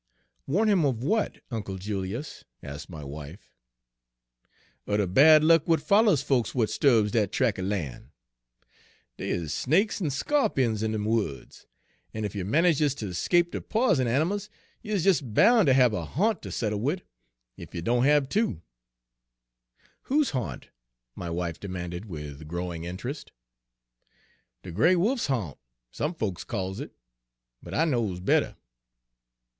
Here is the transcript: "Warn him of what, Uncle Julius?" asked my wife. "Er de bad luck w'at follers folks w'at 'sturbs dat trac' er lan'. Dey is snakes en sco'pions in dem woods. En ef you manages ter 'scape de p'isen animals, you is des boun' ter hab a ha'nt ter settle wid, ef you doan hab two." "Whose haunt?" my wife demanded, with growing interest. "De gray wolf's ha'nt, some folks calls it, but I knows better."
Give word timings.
"Warn 0.47 0.67
him 0.67 0.83
of 0.83 1.03
what, 1.03 1.41
Uncle 1.51 1.77
Julius?" 1.77 2.43
asked 2.63 2.89
my 2.89 3.03
wife. 3.03 3.53
"Er 4.89 4.97
de 4.97 5.05
bad 5.05 5.43
luck 5.43 5.65
w'at 5.65 5.79
follers 5.79 6.23
folks 6.23 6.53
w'at 6.53 6.71
'sturbs 6.71 7.11
dat 7.11 7.31
trac' 7.31 7.59
er 7.59 7.61
lan'. 7.61 8.09
Dey 9.17 9.29
is 9.29 9.53
snakes 9.53 10.01
en 10.01 10.07
sco'pions 10.07 10.81
in 10.81 10.91
dem 10.93 11.05
woods. 11.05 11.67
En 12.15 12.25
ef 12.25 12.33
you 12.33 12.43
manages 12.43 12.95
ter 12.95 13.13
'scape 13.13 13.51
de 13.51 13.61
p'isen 13.61 14.07
animals, 14.07 14.49
you 14.81 14.95
is 14.95 15.03
des 15.03 15.23
boun' 15.23 15.67
ter 15.67 15.73
hab 15.73 15.93
a 15.93 16.03
ha'nt 16.03 16.41
ter 16.41 16.49
settle 16.49 16.79
wid, 16.79 17.03
ef 17.59 17.75
you 17.75 17.83
doan 17.83 18.03
hab 18.03 18.27
two." 18.27 18.63
"Whose 20.09 20.31
haunt?" 20.31 20.69
my 21.15 21.29
wife 21.29 21.59
demanded, 21.59 22.05
with 22.05 22.47
growing 22.47 22.85
interest. 22.85 23.31
"De 24.63 24.71
gray 24.71 24.95
wolf's 24.95 25.27
ha'nt, 25.27 25.59
some 25.91 26.15
folks 26.15 26.43
calls 26.43 26.79
it, 26.79 26.91
but 27.61 27.75
I 27.75 27.85
knows 27.85 28.19
better." 28.19 28.55